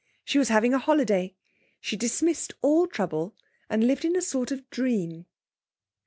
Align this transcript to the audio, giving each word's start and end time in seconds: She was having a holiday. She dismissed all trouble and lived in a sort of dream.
She 0.25 0.39
was 0.39 0.49
having 0.49 0.73
a 0.73 0.79
holiday. 0.79 1.35
She 1.79 1.95
dismissed 1.95 2.53
all 2.63 2.87
trouble 2.87 3.35
and 3.69 3.85
lived 3.85 4.03
in 4.03 4.15
a 4.15 4.21
sort 4.23 4.49
of 4.51 4.67
dream. 4.71 5.27